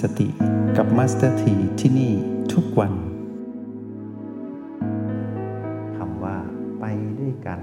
[0.00, 0.28] สติ
[0.76, 2.12] กับมาสเตอร์ทีที่นี่
[2.52, 2.94] ทุกวัน
[5.96, 6.36] คำว่า
[6.80, 6.84] ไป
[7.20, 7.60] ด้วยกัน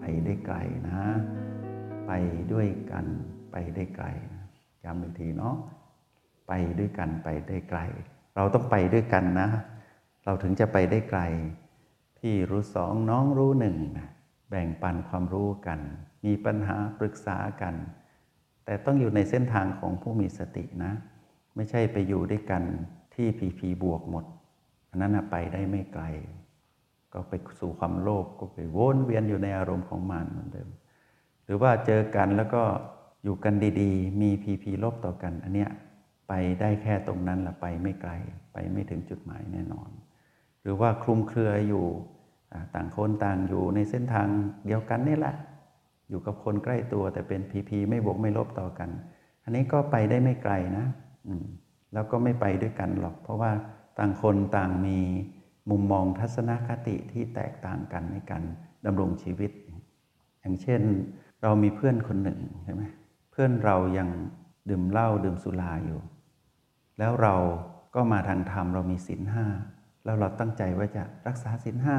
[0.00, 0.56] ไปได้ไกล
[0.88, 1.00] นะ
[2.06, 2.12] ไป
[2.52, 3.06] ด้วยกัน
[3.52, 4.42] ไปได้ไกลนะ
[4.84, 5.56] ย้ำอีกทีเนาะ
[6.48, 7.80] ไปด้วยกันไปได้ไกล
[8.34, 9.48] เราต้องไปด้วยกันนะ
[10.24, 11.20] เราถึงจะไปได้ไกล
[12.18, 13.76] พี่รู้สองน้องรู้หนึ่ง
[14.50, 15.80] แบ่งปันความรู้กัน
[16.24, 17.74] มีปัญหาปรึกษากัน
[18.64, 20.92] แต่ต้องอยู่ในเส้นทางของผู้มีสตินะ
[21.56, 22.62] ไม่ใช่ไปอยู่ด้วยกัน
[23.14, 24.24] ที่พีพีบวกหมด
[24.90, 26.04] อันนั้นไปได้ไม่ไกล
[27.12, 30.68] ก็ไปสู่ความโลภก็ไปวนเวียนอยู่ในอารมณ์ของมันเหมือนเดิม
[31.44, 32.62] หรือว่าเจอกันแล้วก็
[33.24, 35.70] อยู่กันดีๆ มีพีพีลบต่อกัน อันเนี้ย
[36.28, 38.12] ไปได้แค่ตรงนั้นละไปไม่ไกล
[38.52, 39.90] ไปไม่ถึงจุดหมายแน่นอน
[40.62, 41.84] หรือว่าคลุมเครืออยู่
[42.74, 44.28] ต่างคนต่างอยู่ในเส้นทาง
[44.66, 45.34] เดียวกันนี่แหละ
[46.08, 48.90] อยู่กับคนใกล้ตัวแต่เป็นพีพีไม่บวกไม่ลบต่อกัน
[49.44, 50.86] อันนี้ก็ไปได้ไม่ไกลนะ
[51.92, 53.52] แล้วก็ไม่ไปด้วยกันหรอก เพราะว่า
[53.98, 54.98] ต่างคนต่างมี
[55.70, 58.42] มุมมองทัศนคติที่แตกต่างกันในการ
[58.86, 59.50] ดำรงชีวิต
[60.40, 60.82] อย่างเช่น
[61.42, 62.82] เรามีเพื่อนคนหนึ่งใช่ไหม
[63.30, 64.08] เพื่อนเรายัง
[64.70, 66.00] ดื่มเหล้าดื่มสุราอยู่
[66.98, 67.34] แล้วเรา
[67.94, 69.46] ก็มาทางธรรมเรามีศีลห้า
[70.04, 71.98] แล้วเราตั้งใจว่าจะรักษาศีลห้า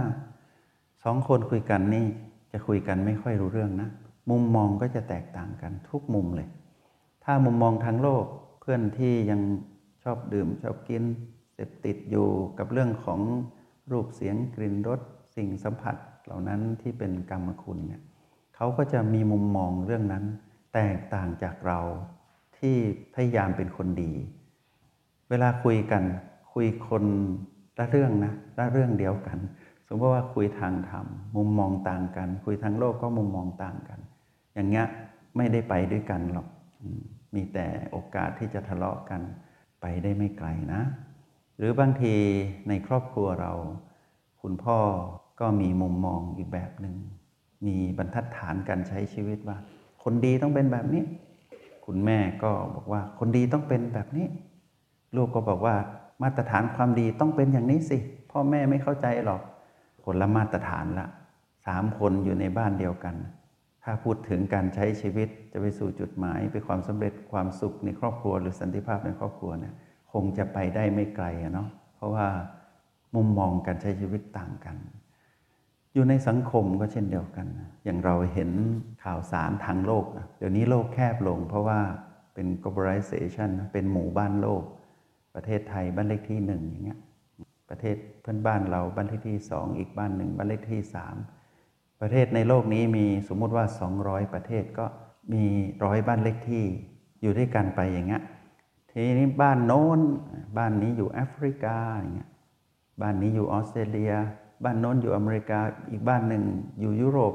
[1.03, 2.05] สองคนคุยกันนี่
[2.51, 3.89] จะคุยกันไม่ค่อยรู้เรื่องนะ
[4.29, 6.47] มุมมองก็จะแตกต่างกันทุกมุมเลย
[7.23, 8.25] ถ้ามุมมองทางโลก
[8.61, 9.41] เพื่อนที่ยัง
[10.03, 11.03] ชอบดื่มชอบกิน
[11.53, 13.19] เสพติดอยู่กับเรื่องของ
[13.91, 14.99] รูปเสียงกลิ่นรส
[15.35, 18.01] สิ่งสัมผัสเหล่านั้นที่เป็นกรรมคุณเนี่ย
[18.55, 20.25] เขาก็จะมีมุมมองเรื่องนั้น
[20.73, 21.79] แตกต่างจากเรา
[22.57, 22.75] ที่
[23.13, 24.13] พยายามเป็นคนดี
[25.29, 26.03] เวลาคุยกัน
[26.53, 27.03] คุยคน
[27.77, 29.37] ละเรื่องนะละเรื่องเดียวกัน
[29.87, 33.99] สมมติว่าคุยทางธรรมมุมมองต่างกัน คุยทางโลกก็มุมมองต่างกัน
[34.53, 34.85] อย่างเงี้ย
[35.37, 36.47] ไม่ได้ไปด้วยกันหรอก
[37.35, 39.21] มีแต่โอกาสที่จะทะเลาะกัน
[39.81, 40.81] ไปได้ไม่ไกลนะ
[41.57, 42.15] หรือบางที
[42.69, 43.53] ในครอบครัวเรา
[44.41, 44.79] คุณพ่อ
[45.39, 46.95] ก็มีมุมมองอีกแบบหนึ่ง
[47.67, 49.57] มีบรรทัดฐานการใช้ชีวิตว่า
[50.03, 51.03] คนดีต้องเป็นแบบนี้
[51.85, 54.27] คุณแม่ก็บอกว่าคนดีต้องเป็นแบบนี้
[55.15, 55.75] ลูกก็บอกว่า
[56.23, 57.97] มาตรฐานความดีต้องเป็นอย่างนี้สิ
[58.31, 59.41] พ่อแม่ไม่เข้าใจหรอก
[60.03, 61.07] คนละมาตรฐานละ
[61.65, 63.15] สามคนอยู่ในบ้านเดียวกัน
[63.83, 69.73] ถ้าพูดถึงการใช้ชีวิตจะไปสู่จุดหมายไปความสำเร็จความสุขในครอบครัว หรือสันติภาพในครอบครัวเนี่ย
[70.13, 72.27] คงจะไปได้ไม่ไกลเนาะเพราะว่า
[73.15, 74.77] มุมมองการใช้ชีวิตต่างกัน
[75.93, 77.47] อยู่ในสังคมก็เช่นเดียวกัน
[77.83, 78.51] อย่างเราเห็น
[79.03, 80.05] ข่าวสารทางโลก
[80.37, 81.79] เดี๋ยวนี้โลกแคบลง เพราะว่า
[82.33, 84.63] เป็น globalization เป็นหมู่บ้านโลก
[85.35, 86.99] ประเทศไทยบ้านเลขที่หนึ่งอย่างเงี้ย
[87.69, 91.15] ประเทศเพื่อนบ้านเราบ้านเลขที่สองอีกบ้านหนึ่งบ้านเลขที่สาม
[92.01, 93.65] ประเทศในโลกนี้มีสมมุติว่า
[93.99, 94.85] 200 ประเทศก็
[95.33, 95.43] มี
[95.83, 96.63] ร้อยบ้านเลขที่
[97.21, 98.23] อยู่ด้วยกันไปอย่างเงี้ย
[98.91, 99.99] ทีนี้บ้านโน้น
[100.57, 102.29] บ้านนี้อยู่แอฟริกาอย่างเงี้ย
[103.01, 104.13] บ้านนี้อยู่ออสเตรเลีย
[104.63, 106.43] บ้านโน้นอยู่อเมริกาอีกบ้านหนึ่ง
[106.79, 107.33] อยู่ยุโรป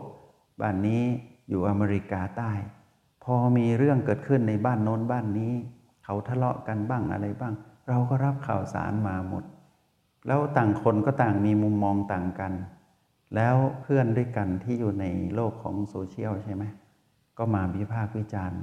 [0.61, 1.03] บ้านนี้
[1.49, 2.53] อยู่อเมริกาใต้
[3.25, 5.53] พอมีเรื่องเกิดขึ้นในบ้านโน้นบ้านนี้
[6.05, 7.55] เขาทะเลาะกันบ้างอะไรบ้าง
[7.89, 9.45] เราก็รับข่าวสารมาหมด
[10.27, 12.53] แล้วต่างคนก็ต่างมีมุมมองต่างกัน
[13.35, 16.65] แล้วเพื่อนด้วยกันที่อยู่ในโลกของโซเชียลใช่ไหม
[17.39, 18.63] ก็มาวิพากษ์วิจารณ์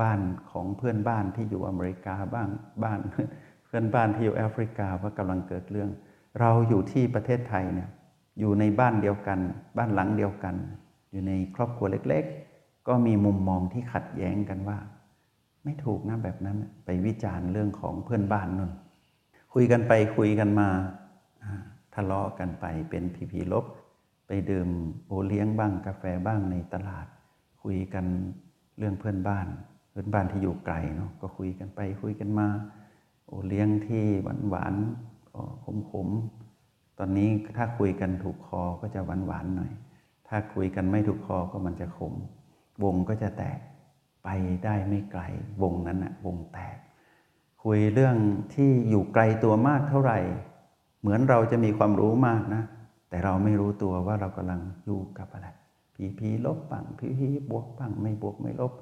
[0.00, 0.20] บ้าน
[0.50, 2.48] ของเพื่อนบ้านที่อยู่อเมริกาบ้าง
[2.84, 3.00] บ้าน
[3.64, 5.90] เพื่อนบ้านที่อยู่แอฟริกาว่ากำลังเกิดเรื่อง
[6.40, 7.88] เราอยู่ที่ประเทศไทยเนี่ย
[8.40, 9.38] อยู่ในบ้านเดียวกัน
[9.78, 10.54] บ้านหลังเดียวกัน
[11.10, 12.24] อยู่ในครอบครัวเล็ก
[12.56, 14.78] ๆ ก็มีมุมมองที่ขัดแย้งกันว่า
[15.64, 18.72] ไม่ถูกนะแบบนั้นไปวิจารณ์เรื่องของเพื่อนบ้านนั่น
[19.54, 20.68] คุยกันไปคุยกันมา
[21.42, 21.52] อ่า
[21.94, 23.64] ทะเลาะกันไปเป็นพีพีลบ
[24.26, 24.68] ไปดื่ม
[25.06, 27.06] โอเลี้ยงบ้างกาแฟบ้างในตลาด
[27.62, 28.06] คุยกัน
[28.78, 29.46] เรื่องเพื่อนบ้าน
[29.90, 32.48] เพื่อนบ้านที่อยู่ไกลเนาะก็คุยกันไปคุยกันมา
[33.26, 34.74] โอเลี้ยงที่หวานหวาน
[35.64, 39.72] ขมขมๆตอนนี้ถ้าคุยกันถูกคอก็จะหวานหวานหน่อย
[40.28, 42.14] ถ้าคุยกันไม่ถูกคอก็มันจะขม
[42.84, 43.58] วงก็จะแตก
[44.24, 44.28] ไป
[44.64, 45.22] ได้ไม่ไกล
[45.62, 46.76] วงนั้นอะวงแตก
[47.64, 48.16] คุยเรื่อง
[48.54, 50.18] ที่อยู่ไกลตัวมากเท่าไหร่
[51.00, 52.62] เหมือนเราจะมีความรู้มากนะ
[53.08, 55.48] แต่เราไม่รู้ตัวว่าเรากำลังอยู่กับอะไร
[55.94, 58.72] ผีผีลบบ้างผีผีบวกบ้างไม่บวกไม่ลบ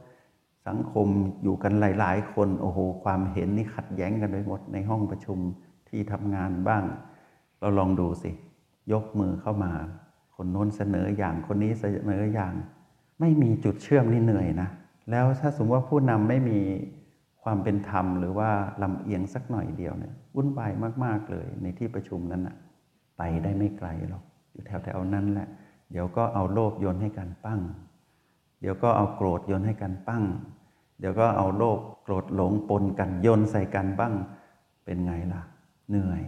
[0.69, 1.09] สังคม
[1.43, 5.39] อยู่กันหลาย ๆ คนโอ้โหความเห็นนี่ขัดแย้งกันไปหมดในห้องประชุม
[5.89, 6.85] ที่ทำงานบ้าง
[7.61, 8.31] เราลองดูสิ
[8.93, 9.73] ยกมือเข้ามา
[10.37, 12.55] คนโน้นเสนออย่างคนนี้เสนออย่าง
[13.21, 14.69] ไม่มีจุดเชื่อมนี่เหนื่อยนะ
[15.11, 16.61] แล้วถ้าสมมติว่าผู้นำไม่มี
[17.43, 18.51] ความเป็นธรรม หรือว่า
[18.83, 20.73] ลำเอียงสักหน่อยเดียวเนี่ยวุ่นวาย
[21.05, 22.57] มาก ๆ เลยในที่ประชุมนั้นนะ
[23.17, 25.49] ไปได้ไม่ไกลหรอกอยู่แถวๆนั้นแหละ
[25.91, 27.61] เดี๋ยวก็เอาโลภโยนให้กันปั้ง
[28.61, 30.25] เดี๋ยวก็เอาโกรธโยนให้กันปั้ง
[31.01, 34.15] เดี๋ยวก็เอาโลภโกรธหลงปนกันโยนใส่กันบ้าง
[34.85, 35.43] เป็นไงล่ะ
[35.91, 36.23] เหนื่อย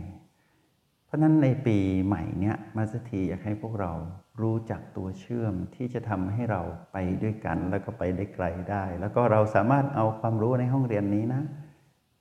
[1.05, 3.93] เพราะนั้นในปีใหม่เนี้ยมาสถีอยากให้พวกเรา
[4.41, 6.63] รู้จักตัวเชื่อมที่จะทำให้เรา
[6.93, 11.43] ไปด้วยกันแล้วก็ไปได้ไกลได้ แล้วก็เราสามารถเอาความรู้ในห้องเรียนนี้นะ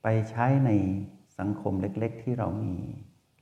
[0.03, 0.71] ไปใช้ใน
[1.39, 2.75] สังคมเล็ก ๆ ที่เรามี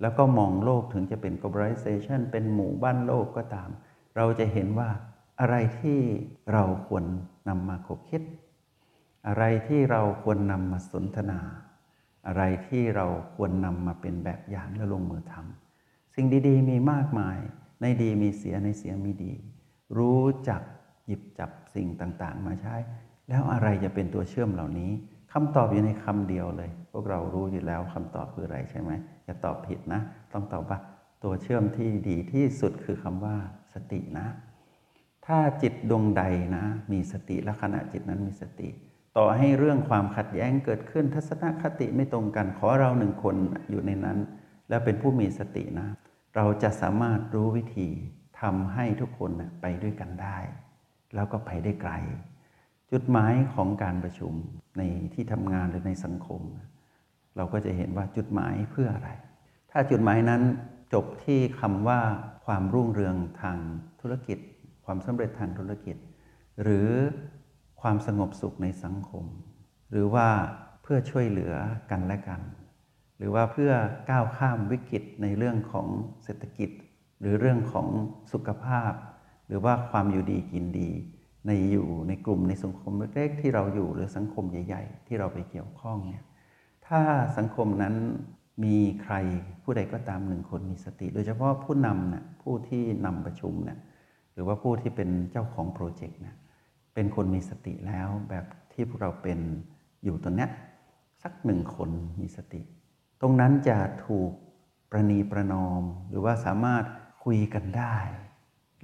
[0.01, 3.69] แล้วก็มองโลกถึงจะเป็น globalization เป็นหมู่บ้านโลกก็ตาม
[4.15, 4.89] เราจะเห็นว่า
[5.39, 5.99] อะไรที่
[6.53, 7.03] เราควร
[7.49, 8.21] นำมาคบคิด
[9.27, 11.39] อะไรที่เราควรนำมาสนทนา
[12.27, 13.05] อะไรที่เรา
[13.35, 17.37] ควรนำมาเป็นแบบอย่างและลงมือทำสิ่งดีๆ มีมากมาย
[17.81, 19.33] ในดีมีเสียในเสียมีดี
[19.97, 20.61] รู้จัก
[21.05, 22.75] หยิบจับสิ่งต่างๆ มาใช้
[23.29, 24.91] แล้วอะไรจะเป็นตัวเชื่อมเหล่านี้
[25.33, 28.91] คำตอบอยู่ในคำเดียวเลย พวกเรารู้อยู่แล้วคำตอบคืออะไรใช่ไหม
[29.25, 30.01] อย่าตอบผิดนะ
[30.33, 30.79] ต้องตอบว่า
[31.23, 33.35] ตัวเชื่อมที่ดีที่สุดคือคำว่า
[33.73, 34.27] สตินะ
[35.25, 36.23] ถ้าจิตดวงใด
[36.55, 38.69] นะ มีสติและขณะจิตนั้นมีสติ
[39.17, 43.35] ต่อให้เรื่องความขัดแย้งเกิดขึ้นทัศนคติไม่ตรงกันขอเราหนึ่งคน
[43.69, 44.17] อยู่ในนั้น
[44.69, 45.87] แล้วเป็นผู้มีสตินะ
[46.35, 47.89] เราจะสามารถรู้วิธี
[48.41, 50.37] ทำให้ทุกคนนะไปด้วยกันได้
[51.15, 51.93] แล้วก็ไปได้ไกล
[52.93, 54.33] จุดหมายของการประชุม
[54.77, 54.81] ใน
[55.13, 56.41] ที่ทำงานหรือในสังคม
[57.35, 59.09] เราก็จะเห็นว่าจุดหมายเพื่ออะไร
[59.71, 60.41] ถ้าจุดหมายนั้น
[60.93, 62.01] จบที่คำว่า
[62.45, 63.57] ความรุ่งเรืองทาง
[64.01, 64.37] ธุรกิจ
[64.85, 65.97] ความสำเร็จทางธุรกิจ
[66.63, 66.89] หรือ
[67.81, 69.25] ความสงบสุขในสังคม
[69.91, 70.27] หรือว่า
[70.83, 71.53] เพื่อช่วยเหลือ
[71.91, 72.41] กันและกัน
[73.17, 73.71] หรือว่าเพื่อ
[74.09, 75.87] ก้าวข้ามวิกฤตในเรื่องของ
[76.23, 76.69] เศรษฐกิจ
[77.19, 77.87] หรือเรื่องของ
[78.33, 78.91] สุขภาพ
[79.47, 80.91] หรือว่าความอยู่ดีกินดี
[81.45, 86.25] ในอยู่ในกลุ่มในสังคมเล็กๆที่เราอยู่หรือสังคมใหญ่ ๆ ที่เราไปเกี่ยวข้องเนี่ย
[86.87, 87.01] ถ้า
[87.37, 87.95] สังคมนั้น
[88.63, 89.15] มีใคร
[89.63, 93.77] ผู้ใดก็ตามหนึ่งคนมีสติ โดยเฉพาะผู้นำนะผู้ที่นำประชุมนะ
[94.33, 96.35] หรือว่าผู้ที่เป็นเจ้าของโปรเจกต์นะ
[96.93, 99.39] เป็นคนมีสติแล้วแบบที่พวกเราเป็น
[100.03, 100.47] อยู่ตรงนี้
[101.23, 101.89] สักหนึ่งคน
[102.19, 102.61] มีสติ
[103.21, 104.31] ตรงนั้นจะถูก
[104.89, 106.83] ประนีประนอม หรือว่าสามารถ
[107.23, 107.95] คุยกันได้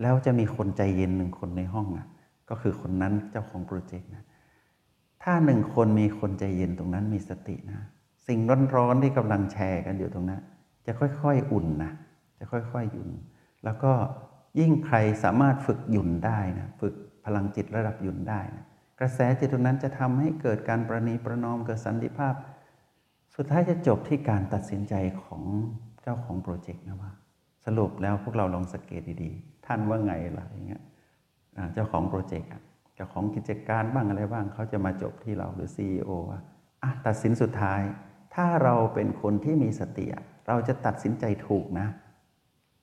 [0.02, 2.08] แล้วจะมีคนใจเย็นหนึ่งคนในห้องอะ
[2.50, 4.24] ก็คือคนนั้นเจ้าของโปรเจกต์นะ
[5.24, 7.81] ถ้าหนึ่งคนมีคนใจเย็นตรงนั้นมีสตินะ
[8.28, 8.40] สิ่ง
[8.75, 10.42] ร้อนๆที่กำลังแชร์กันอยู่ตรงนั้น
[10.86, 11.92] จะค่อยๆอุ่นนะ
[12.40, 13.10] จะค่อยๆหยุ่น
[13.66, 13.92] แล้วก็
[14.60, 16.94] ยิ่งใครสามารถฝึกหยุ่นได้นะฝึก
[17.25, 18.66] พลังจิตระดับหยุ่นได้นะ
[19.00, 22.34] กระแสจิตตรงนั้นจะทำให้เกิดการประนีประนอมเกิดสันติภาพ
[23.36, 24.94] สุดท้ายจะจบที่การตัดสินใจ
[25.24, 25.44] ของ
[26.02, 27.12] เจ้าของโปรเจกต์นะว่า
[27.66, 30.81] สรุปแล้วพวกเราลองสังเกตดีๆ ท่านว่าไงล่ะอย่างเงี้ย
[31.74, 32.50] เจ้าของโปรเจกต์
[32.96, 36.40] เจ้าของกิจการบ้างอะไรบ้างเขาจะมาจบที่เราหรือ CEO ว่า
[36.84, 37.82] อะตัดสินสุดท้าย
[38.36, 40.06] ถ้าเราเป็นคนที่มีสติ
[40.48, 41.88] เราจะตัดสินใจถูกนะ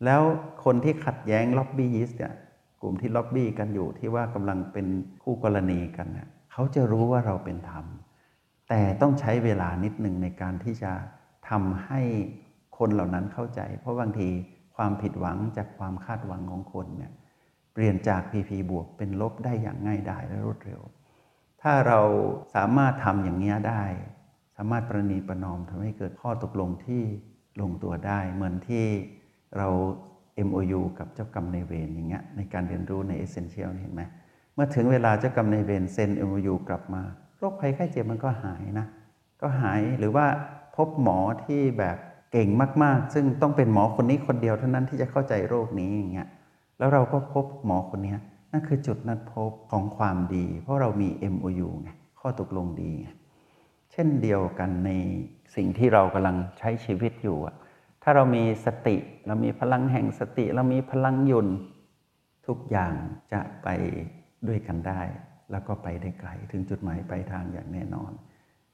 [0.05, 0.23] แล้ว
[0.64, 2.34] คนที่ขัดแย้งล็อบบี้ยิสเนี่ย
[2.82, 4.87] กลุ่มที่ล็อบบี้กันอยู่ที่ว่ากำลังเป็น
[5.22, 7.87] คู่กรณีกันเนี่ยเขาจะรู้ว่าเราเป็นธรรม
[8.69, 10.93] แต่ต้องใช้เวลานิดหนึ่งในการที่จะ
[11.49, 12.00] ทำให้
[12.79, 14.29] คนเหล่านั้นเข้าใจ เพราะบางที
[14.76, 17.12] ความผิดหวังจากความคาดหวังของคนเนี่ย
[17.76, 20.81] เปลี่ยนจาก PP บวกเป็นลบได้อย่างง่ายดายและรวดเร็ว
[21.62, 22.00] ถ้าเรา
[22.55, 23.84] สามารถทำอย่างนี้ได้
[24.56, 27.02] สามารถประนีประนอมทำให้เกิดข้อตกลงที่
[27.61, 28.84] ลงตัวได้ เหมือนที่
[29.56, 29.69] เรา
[30.48, 34.03] MOU กับเจ้ากรรมในเวรอย่างเงี้ยในการเรียนรู้ใน Essential เห็นไหม
[34.55, 37.03] เมื่อถึงเวลาเจ้ากรรมในเวรเซ็น MOU กลับมา
[37.39, 38.86] โรคภัยไข้เจ็บมันก็หายนะ
[39.41, 40.27] ก็หายหรือว่า
[40.77, 41.96] พบหมอที่แบบ
[42.32, 42.48] เก่ง
[42.82, 46.29] มาก ๆ ซึ่งต้องเป็นหมอคนนี้คนเดียวเท่านั้นที่จะเข้าใจโรคนี้อย่างเงี้ย
[46.78, 48.16] แล้วเราก็พบหมอคนนี้
[48.52, 51.90] นั่นคือจุดนัดพบของความดี เพราะเรามี MOU ไง
[52.20, 53.08] ข้อตกลงดีไง
[53.92, 54.90] เช่นเดียวกันใน
[55.54, 57.54] สิ่งที่เรากำลังใช้ชีวิตอยู่อะ
[58.02, 61.48] ถ้าเรามีสติเรามีพลังแห่งสติ เรามีพลังยุน
[62.46, 62.94] ทุกอย่าง
[63.32, 63.68] จะไป
[64.48, 65.00] ด้วยกันได้
[65.50, 68.12] แล้วก็ไปได้ไกลถึงจุดหมายปลายทางอย่างแน่นอน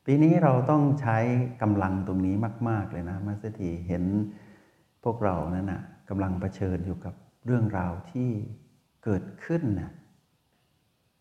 [0.07, 1.19] ปีนี้เราต้องใช้
[1.63, 2.35] กำลังตรงนี้
[2.69, 4.05] มาก ๆ เลยนะมาสถีเห็น
[5.05, 7.15] พวกเรานั่นนะกำลังเผชิญอยู่กับ
[7.45, 8.31] เรื่องราวที่
[9.05, 9.91] เกิดขึ้นนะ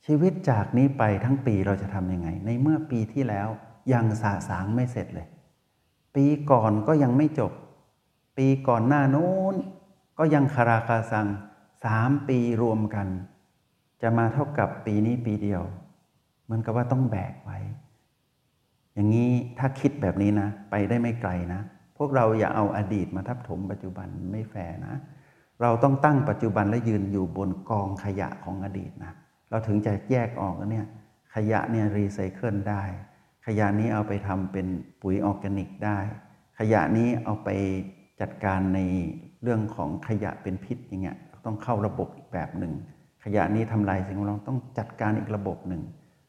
[0.05, 3.47] ชีวิตจากนี้ไปทั้งปีเราจะทำยังไง ในเมื่อปีที่แล้ว
[3.93, 5.27] ยังสาสางไม่เสร็จเลย
[6.15, 7.51] ปีก่อนก็ยังไม่จบ
[8.37, 9.55] ปีก่อนหน้านู้น
[10.17, 11.27] ก็ยังคาราคาซัง
[11.85, 13.07] สามปีรวมกัน
[14.01, 15.63] จะมาเท่ากับปีนี้ปีเดียว
[16.43, 17.59] เหมือนกับว่าต้องแบกไว้
[18.93, 21.61] อย่างนี้ถ้าคิดแบบนี้นะ ไปได้ไม่ไกลนะ
[21.97, 24.95] พวกเราอย่าเอาอดีตมาทับถมปัจจุบันไม่แฟร์นะ
[25.61, 29.13] เราต้องตั้งปัจจุบันและยืนอยู่บนกองขยะของอดีตนะ
[29.49, 30.85] เราถึงจะแยกออกเนี่ย
[31.35, 32.83] ขยะเนี่ยรีไซเคิลได้
[33.45, 34.67] ขยะนี้เอาไปทำเป็น
[35.01, 35.97] ปุ๋ยออร์แกนิกได้
[36.59, 37.49] ขยะนี้เอาไป
[38.21, 38.79] จัดการใน
[39.43, 42.73] เรื่องของขยะเป็นพิษอย่างเงี้ยต้องเข้าระบบอีกแบบหนึ่ง
[43.23, 45.81] ขยะนี้ทำลายสิ่งแวดล้อมต้องจัดการอีกระบบหนึ่ง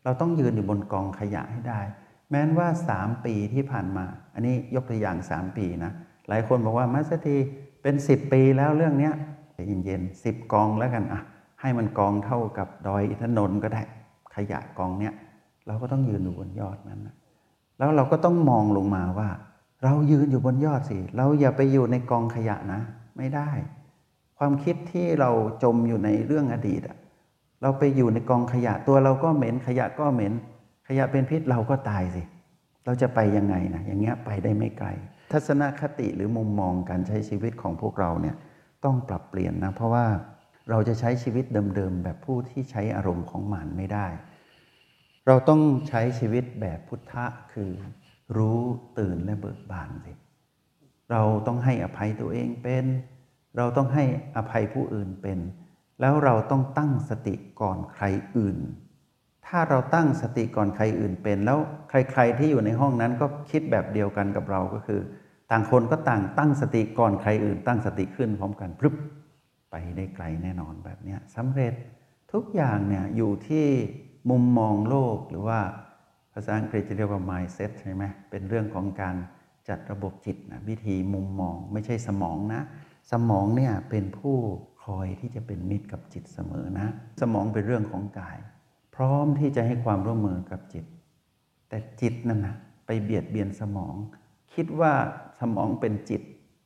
[0.04, 1.80] เราต้องยืนอยู่บนกองขยะให้ได้
[2.30, 5.92] แม้นว่า 3 ปีที่ผ่านมา อันนี้ยกตัวอย่าง 3 ปีนะ
[6.28, 7.36] หลายคนบอกว่ามัสตี
[7.82, 9.14] เป็น10ปีแล้วเรื่องเนี้ย
[9.84, 11.20] เย็นๆสิบกองแล้วกันอะ
[11.60, 13.82] ให้มันกองเท่ากับดอยอินทนนท์ก็ได้
[14.34, 15.14] ขยะกองเนี้ย
[15.66, 17.14] เราก็ต้องยืนอยู่บนยอดนั้นนะ
[17.78, 19.28] แล้วเราก็ต้องมองลงมาว่า
[19.84, 22.80] เรายืนอยู่บนยอดสิ เราอย่าไปอยู่ในกองขยะนะ
[23.16, 23.50] ไม่ได้
[24.38, 25.30] ความคิดที่เรา
[25.62, 26.96] จมอยู่ในเรื่องอดีตอะ
[27.62, 30.32] เราไปอยู่ในกองขยะตัวเราก็เหม็นขยะก็เหม็น
[30.88, 32.22] ขยะเป็นพิษเราก็ตายสิ
[32.84, 34.88] เราจะไปยังไงนะอย่างเงี้ยไปได้ไม่ไกล
[35.32, 38.36] ทัศนคติหรือมุมมองการใช้ชีวิตของพวกเราเนี่ย
[38.84, 40.06] ต้องปรับเปลี่ยนนะ เพราะว่า
[40.70, 44.06] เราจะใช้ชีวิตเดิมๆแบบผู้ที่ใช้อารมณ์ของหมานไม่ได้
[45.26, 47.70] เราต้องใช้ชีวิตแบบพุทธะคือ
[48.36, 48.60] รู้
[48.98, 50.12] ตื่นและเบิกบานสิ
[51.10, 52.84] เราต้องให้อภัยตัวเองเป็น
[53.56, 54.04] เราต้องให้
[54.36, 55.38] อภัยผู้อื่นเป็น
[56.00, 58.04] แล้วเราต้องตั้งสติก่อนใคร
[58.36, 58.58] อื่น
[59.46, 61.58] ถ้าเราตั้งสติก่อนใครอื่นเป็น แล้ว
[61.90, 65.00] ใครๆที่อยู่ในห้องนั้นก็คิดแบบเดียวกันกับเราก็คือ
[65.54, 68.94] ต่างคนก็ต่างตั้งสติก่อนใครอื่น ตั้งสติขึ้นพร้อมกันพรึบ
[69.70, 71.74] ไปได้ไกลแน่นอนแบบนี้สำเร็จ
[72.32, 73.66] ทุกอย่างเนี่ยอยู่ที่
[74.30, 75.60] มุมมองโลกหรือว่า
[76.32, 79.16] ภาษาอังกฤษจะเรียกว่า mindset ใช่ไหมเป็นเรื่องของการ
[79.68, 82.62] จัดระบบจิตนะวิธีมุมมองไม่ใช่สมองนะ
[83.12, 84.36] สมองเนี่ยเป็นผู้
[84.84, 86.88] คอยที่จะเป็นมิตรกับจิตเสมอนะ
[87.20, 88.38] สมองเป็นเรื่องของกาย
[88.94, 90.84] พร้อมที่จะให้ความร่วมมือกับจิต
[91.68, 92.56] แต่จิตนั่นนะ
[92.86, 93.94] ไปเบียดเบียนสมอง
[94.54, 94.92] คิดว่า
[95.40, 96.22] สมองเป็นจิต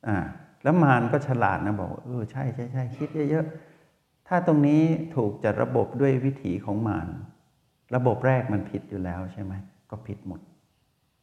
[0.09, 0.17] อ่า
[0.63, 4.83] แล้วมารก็ฉลาดนะบอกเออใช่ใช่ใช่คิดเยอะๆถ้าตรงนี้
[5.15, 7.09] ถูกจัดระบบด้วยวิถีของมาร
[7.95, 9.53] ระบบแรกมันผิดอยู่แล้วใช่ไหม
[9.91, 10.41] ก็ผิดหมด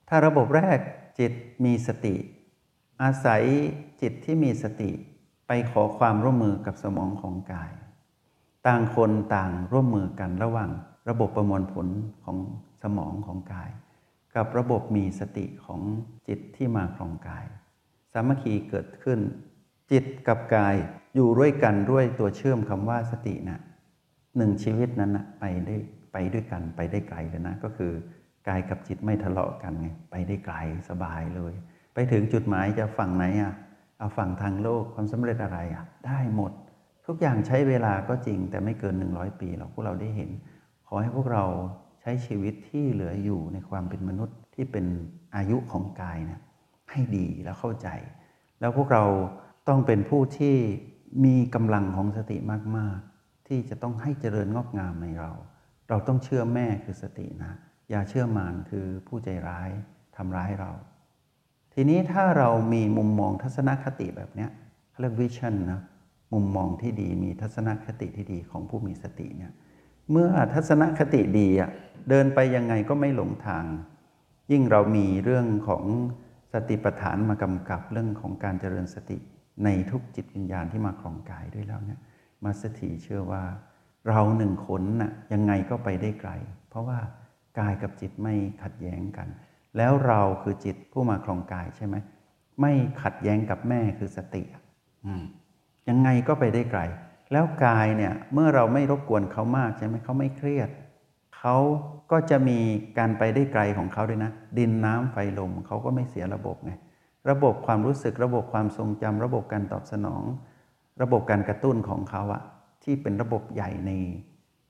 [0.10, 0.80] ถ้าระบบแรก
[1.20, 1.34] จิต
[1.66, 2.16] มีสติ
[3.04, 3.44] อาศัย
[4.02, 4.92] จิตที่มีสติ
[5.48, 7.72] ไปขอความร่วมมือกับสมองของกาย
[8.68, 10.70] ต่างคนต่างร่วมมือกันระหว่าง
[11.10, 11.88] ระบบประมวลผล
[12.24, 12.38] ของ
[12.84, 13.70] สมองของกาย
[14.36, 15.82] กับระบบมีสติของ
[16.28, 17.46] จิตที่มาครองกาย
[18.14, 19.20] สามัคคีเกิดขึ้น
[19.92, 20.76] จิตกับกาย
[21.16, 23.60] อยู่ด้วยกันด้วยตัวเชื่อมคำว่าสตินะ
[24.38, 25.76] หนึ่งชีวิตนั้นนะไปได้
[26.14, 27.92] ไปด้วยกันไปได้ไกลเลยนะ ก็คือ
[28.48, 30.56] กายกับจิตไม่ทะเลาะกันไงไปได้ไกล
[30.90, 31.54] สบายเลย
[31.94, 33.54] ไปถึงจุดหมายจะฝั่งไหนอะ
[33.98, 36.52] เอาฝั่งทางโลกความสำเร็จอะไรอะได้หมด
[37.08, 40.30] ทุกอย่างใช้เวลาก็จริงแต่ไม่เกิน 100 ปีเราพวกเราได้เห็น
[40.88, 41.46] ขอให้พวกเรา
[42.06, 44.86] ใช้ชีวิตที่เหลืออยู่ในความเป็นมนุษย์ที่เป็น
[45.36, 46.42] อายุของกายนะ
[46.92, 47.88] ให้ดีแล้วเข้าใจ
[48.60, 49.06] แล้วพวกเรา
[49.68, 50.56] ต้องเป็นผู้ที่
[51.26, 52.38] มีกำลังของสติ
[52.78, 55.32] มาก ๆ ที่จะต้องให้เจริญงอกงามในเรา
[55.90, 57.54] เราต้องเชื่อแม่คือสตินะ
[57.90, 59.70] อย่าเชื่อมารคือผู้ใจร้าย
[60.16, 60.72] ทำร้ายเรา
[61.74, 64.48] ทีนี้ถ้าเรามีมุมมองทัศนคติแบบนี้
[65.00, 65.82] เรียกวิชั่นนะ
[66.34, 69.52] มุมมองที่ดีมีทัศนคติที่ดีของผู้มีสติเนี่ย
[70.12, 71.70] เมื่อทัศนคติดีอะ
[72.10, 73.66] เดินไปยังไงก็ไม่หลงทาง
[74.52, 75.84] ยิ่งเรามีเรื่องของ
[76.54, 79.18] สติปัฏฐานมากำกับเรื่องของการเจริญสติ
[79.64, 82.00] ในทุกจิตวิญญาณที่มาครองกายด้วยแล้วเนี่ย
[82.44, 83.44] มาสถีเชื่อว่า
[84.08, 86.32] เราหนึ่งคนน่ะยังไงก็ไปได้ไกล
[86.70, 87.00] เพราะว่า
[87.60, 88.34] กายกับจิตไม่
[88.64, 89.28] ขัดแย้งกัน
[89.78, 91.96] แล้วเราคือจิตผู้มาครองกายใช่ไหม
[92.62, 92.72] ไม่
[93.04, 94.44] ขัดแย้งกับแม่คือสติ
[95.90, 96.82] ยังไงก็ไปได้ไกล
[97.34, 100.70] แล้วกายเนี่ยเมื่อเราไม่รบกวนเขามากใช่ไหมเขาไม่เครียด
[101.38, 101.56] เขา
[102.12, 102.60] ก็จะมี
[102.98, 106.72] การไปได้ไกลของเขาด้วยนะ ดินน้ำไฟลมเขาก็ไม่เสียระบบไง
[107.30, 110.24] ระบบความรู้สึกระบบความทรงจำระบบการตอบสนอง
[111.02, 112.42] ระบบการกระตุ้นของเขาอะ
[112.84, 113.92] ที่เป็นระบบใหญ่ใน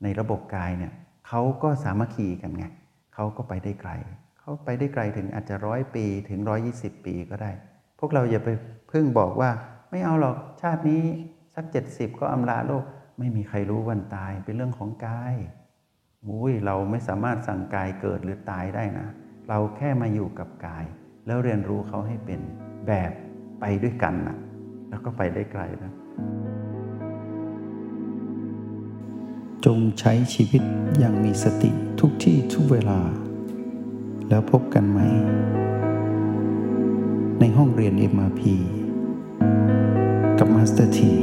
[0.03, 0.93] ในระบบกายเนี่ย
[1.27, 2.65] เขาก็สามัคคีกันไง
[3.13, 3.91] เขาก็ไปได้ไกล
[4.39, 7.51] เขาไปได้ไกลถึงอาจจะร้อยปีถึงร้อยี่สิบปีก็ได้
[8.00, 8.50] พวกเราอย่าไป
[8.91, 9.50] พึ่งบอกว่า
[9.89, 11.03] ไม่เอาหรอกชาตินี้
[11.55, 12.83] สักเจ็ดสิบก็อำลาโลก
[13.19, 15.36] ไม่มีใครรู้วันตายเป็นเรื่องของกาย
[16.27, 19.07] อุ้ยเราไม่สามารถสั่งกายเกิดหรือตายได้นะ
[19.50, 20.86] เราแค่มาอยู่กับกาย
[21.25, 22.39] แล้วเรียนรู้เขาให้เป็น
[22.88, 23.12] แบบ
[23.60, 24.38] ไปด้วยกันนะ
[24.89, 25.91] แล้วก็ไปได้ไกลนะ
[29.65, 30.62] จงใช้ชีวิต
[31.00, 33.00] อย่างมีสติทุกที่ทุกเวลา
[34.29, 35.00] แล้วพบกันใหม่
[37.39, 38.41] ในห้องเรียน MRP
[40.39, 41.13] กับมาสเตอร์ที